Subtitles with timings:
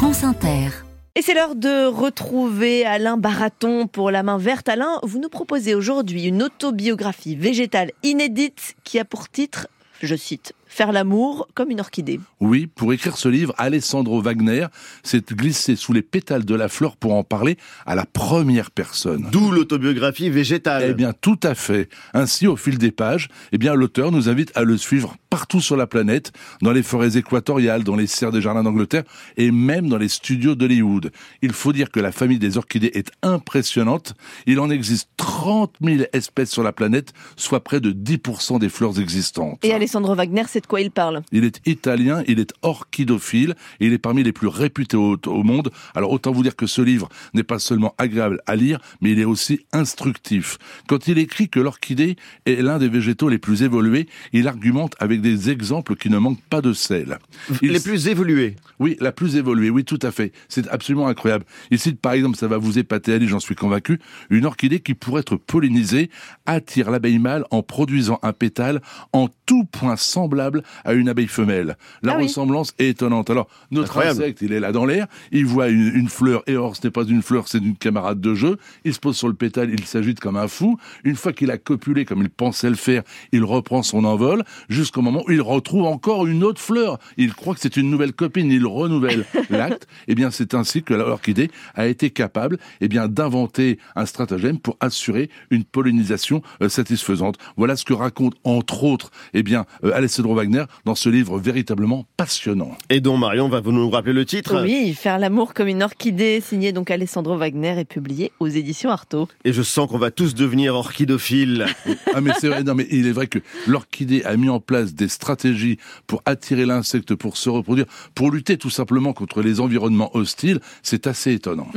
[0.00, 0.70] France Inter.
[1.14, 4.70] Et c'est l'heure de retrouver Alain Baraton pour La main verte.
[4.70, 9.68] Alain, vous nous proposez aujourd'hui une autobiographie végétale inédite qui a pour titre,
[10.00, 12.20] je cite, Faire l'amour comme une orchidée.
[12.38, 14.66] Oui, pour écrire ce livre, Alessandro Wagner
[15.02, 17.56] s'est glissé sous les pétales de la fleur pour en parler
[17.86, 19.26] à la première personne.
[19.32, 20.84] D'où l'autobiographie végétale.
[20.88, 21.88] Eh bien, tout à fait.
[22.14, 25.76] Ainsi, au fil des pages, eh bien, l'auteur nous invite à le suivre partout sur
[25.76, 29.04] la planète, dans les forêts équatoriales, dans les serres des jardins d'Angleterre
[29.36, 31.12] et même dans les studios d'Hollywood.
[31.42, 34.14] Il faut dire que la famille des orchidées est impressionnante.
[34.46, 38.98] Il en existe 30 000 espèces sur la planète, soit près de 10% des fleurs
[38.98, 39.58] existantes.
[39.64, 43.86] Et Alessandro Wagner, c'est de quoi il parle Il est italien, il est orchidophile et
[43.86, 45.70] il est parmi les plus réputés au, au monde.
[45.94, 49.20] Alors autant vous dire que ce livre n'est pas seulement agréable à lire, mais il
[49.20, 50.58] est aussi instructif.
[50.88, 55.20] Quand il écrit que l'orchidée est l'un des végétaux les plus évolués, il argumente avec
[55.20, 57.18] des exemples qui ne manquent pas de sel.
[57.62, 57.72] Il...
[57.72, 60.32] Les plus évolués Oui, la plus évoluée, oui, tout à fait.
[60.48, 61.44] C'est absolument incroyable.
[61.70, 64.00] Il cite par exemple, ça va vous épater, Ali, j'en suis convaincu,
[64.30, 66.10] une orchidée qui pourrait être pollinisée,
[66.46, 68.80] attire l'abeille mâle en produisant un pétale
[69.12, 70.49] en tout point semblable
[70.84, 71.76] à une abeille femelle.
[72.02, 72.24] La Ah oui.
[72.24, 73.30] ressemblance est étonnante.
[73.30, 74.20] Alors, notre Incroyable.
[74.22, 76.90] insecte, il est là dans l'air, il voit une, une fleur, et or, ce n'est
[76.90, 78.56] pas une fleur, c'est une camarade de jeu.
[78.84, 80.78] Il se pose sur le pétale, il s'agite comme un fou.
[81.04, 85.02] Une fois qu'il a copulé comme il pensait le faire, il reprend son envol, jusqu'au
[85.02, 86.98] moment où il retrouve encore une autre fleur.
[87.16, 89.86] Il croit que c'est une nouvelle copine, il renouvelle l'acte.
[90.08, 94.76] Eh bien, c'est ainsi que l'orchidée a été capable, eh bien, d'inventer un stratagème pour
[94.80, 97.36] assurer une pollinisation euh, satisfaisante.
[97.56, 102.06] Voilà ce que raconte, entre autres, eh bien, euh, Alessandro Wagner dans ce livre véritablement
[102.16, 102.74] passionnant.
[102.88, 106.40] Et dont Marion va vous nous rappeler le titre Oui, Faire l'amour comme une orchidée,
[106.40, 109.28] signé donc Alessandro Wagner et publié aux éditions Artaud.
[109.44, 111.66] Et je sens qu'on va tous devenir orchidophiles.
[112.12, 114.94] Ah mais c'est vrai, non mais il est vrai que l'orchidée a mis en place
[114.94, 120.10] des stratégies pour attirer l'insecte, pour se reproduire, pour lutter tout simplement contre les environnements
[120.16, 120.60] hostiles.
[120.82, 121.68] C'est assez étonnant.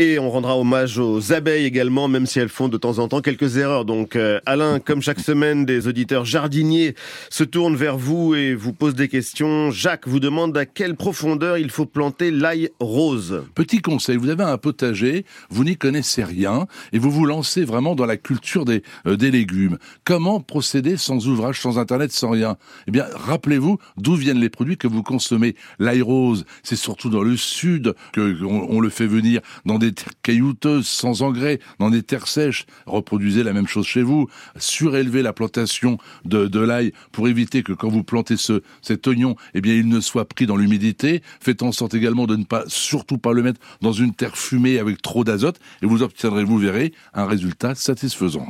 [0.00, 3.20] Et on rendra hommage aux abeilles également, même si elles font de temps en temps
[3.20, 3.84] quelques erreurs.
[3.84, 6.94] Donc euh, Alain, comme chaque semaine, des auditeurs jardiniers
[7.30, 9.72] se tournent vers vous et vous posent des questions.
[9.72, 13.42] Jacques vous demande à quelle profondeur il faut planter l'ail rose.
[13.56, 17.96] Petit conseil, vous avez un potager, vous n'y connaissez rien et vous vous lancez vraiment
[17.96, 19.78] dans la culture des, euh, des légumes.
[20.04, 22.56] Comment procéder sans ouvrage, sans internet, sans rien?
[22.86, 25.56] Eh bien, rappelez-vous d'où viennent les produits que vous consommez.
[25.80, 29.87] L'ail rose, c'est surtout dans le sud que on, on le fait venir dans des
[29.92, 32.66] terres caillouteuses, sans engrais, dans des terres sèches.
[32.86, 34.28] Reproduisez la même chose chez vous.
[34.56, 39.36] Surélevez la plantation de, de l'ail pour éviter que quand vous plantez ce, cet oignon,
[39.54, 41.22] eh bien, il ne soit pris dans l'humidité.
[41.40, 44.78] Faites en sorte également de ne pas, surtout pas le mettre dans une terre fumée
[44.78, 48.46] avec trop d'azote et vous obtiendrez, vous verrez, un résultat satisfaisant.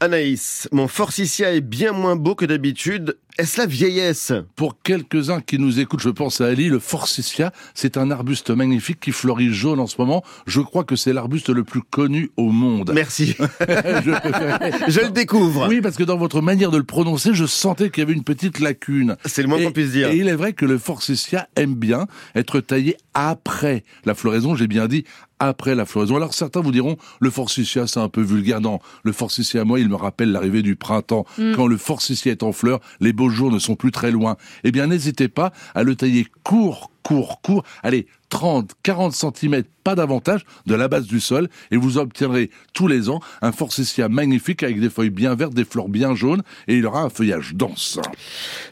[0.00, 3.16] Anaïs, mon forsythia est bien moins beau que d'habitude.
[3.38, 4.32] Est-ce la vieillesse?
[4.56, 9.00] Pour quelques-uns qui nous écoutent, je pense à Ali, le forsythia, c'est un arbuste magnifique
[9.00, 10.24] qui fleurit jaune en ce moment.
[10.46, 12.90] Je crois que c'est l'arbuste le plus connu au monde.
[12.92, 13.36] Merci.
[13.38, 15.68] Je préférais- je le découvre.
[15.68, 18.24] Oui, parce que dans votre manière de le prononcer, je sentais qu'il y avait une
[18.24, 19.16] petite lacune.
[19.24, 20.08] C'est le moins qu'on puisse dire.
[20.10, 24.54] Et il est vrai que le forsythia aime bien être taillé après la floraison.
[24.54, 25.04] J'ai bien dit
[25.38, 26.16] après la floraison.
[26.16, 28.60] Alors certains vous diront le forsythia c'est un peu vulgaire.
[28.60, 31.24] Non, le forsythia moi il me rappelle l'arrivée du printemps.
[31.54, 34.36] Quand le forsythia est en fleur, les beaux jours ne sont plus très loin.
[34.64, 37.64] Eh bien n'hésitez pas à le tailler court, court, court.
[37.82, 42.88] Allez, 30, 40 centimètres, pas davantage, de la base du sol, et vous obtiendrez tous
[42.88, 46.76] les ans un forsythia magnifique avec des feuilles bien vertes, des fleurs bien jaunes, et
[46.76, 48.00] il aura un feuillage dense.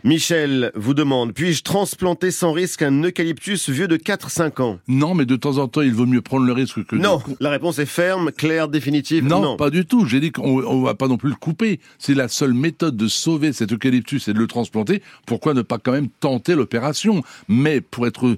[0.02, 3.96] Michel vous demande, puis-je transplanter sans risque un eucalyptus vieux de
[4.32, 6.96] 4-5 ans Non, mais de temps en temps, il vaut mieux prendre le risque que
[6.96, 9.24] de Non, la réponse est ferme, claire, définitive.
[9.24, 10.06] Non, pas du tout.
[10.06, 11.80] J'ai dit qu'on on va pas non plus le couper.
[11.98, 15.02] C'est la seule méthode de sauver cet eucalyptus et de le transplanter.
[15.26, 17.22] Pourquoi ne pas quand même tenter l'opération?
[17.48, 18.36] Mais pour être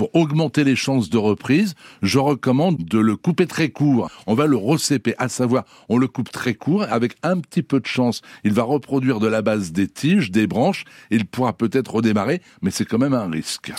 [0.00, 4.10] pour augmenter les chances de reprise, je recommande de le couper très court.
[4.26, 7.80] On va le recéper, à savoir, on le coupe très court, avec un petit peu
[7.80, 8.22] de chance.
[8.42, 12.70] Il va reproduire de la base des tiges, des branches, il pourra peut-être redémarrer, mais
[12.70, 13.72] c'est quand même un risque.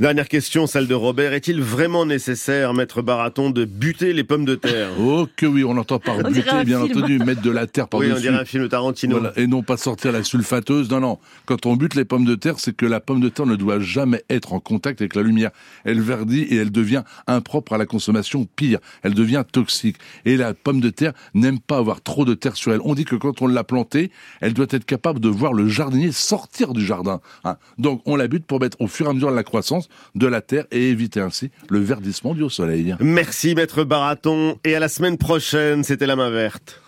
[0.00, 1.32] Dernière question, celle de Robert.
[1.32, 4.88] Est-il vraiment nécessaire, maître Baraton, de buter les pommes de terre?
[4.98, 6.98] Oh que oui, on entend par On buter, bien film.
[6.98, 8.14] entendu, mettre de la terre Oui, par-dessus.
[8.14, 9.20] on dirait un film de Tarantino.
[9.20, 10.90] Voilà, et non pas sortir la sulfateuse.
[10.90, 11.18] Non, non.
[11.46, 13.78] Quand on bute les pommes de terre, c'est que la pomme de terre ne doit
[13.78, 15.52] jamais être en contact avec la lumière.
[15.84, 18.46] Elle verdit et elle devient impropre à la consommation.
[18.56, 19.96] Pire, elle devient toxique.
[20.24, 22.80] Et la pomme de terre n'aime pas avoir trop de terre sur elle.
[22.84, 24.10] On dit que quand on l'a plantée,
[24.40, 27.20] elle doit être capable de voir le jardinier sortir du jardin.
[27.44, 27.56] hein.
[27.78, 30.26] Donc on la bute pour mettre au fur et à mesure de la croissance de
[30.26, 32.94] la terre et éviter ainsi le verdissement du au soleil.
[33.00, 34.58] Merci, maître Baraton.
[34.64, 36.80] Et à la semaine prochaine, c'était la main verte.